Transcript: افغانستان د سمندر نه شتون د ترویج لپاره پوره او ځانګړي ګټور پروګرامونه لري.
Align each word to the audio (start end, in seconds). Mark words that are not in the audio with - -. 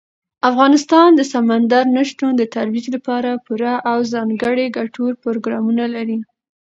افغانستان 0.49 1.09
د 1.15 1.21
سمندر 1.33 1.83
نه 1.95 2.03
شتون 2.09 2.31
د 2.37 2.43
ترویج 2.55 2.85
لپاره 2.95 3.41
پوره 3.45 3.73
او 3.91 3.97
ځانګړي 4.13 4.65
ګټور 4.77 5.11
پروګرامونه 5.23 5.83
لري. 5.95 6.19